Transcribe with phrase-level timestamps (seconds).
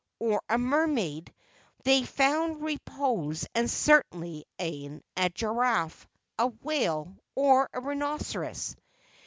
[0.17, 1.31] or a Mermaid,
[1.83, 6.07] they found repose and certainty in a Giraffe,
[6.39, 8.75] a Whale or a Rhinoceros.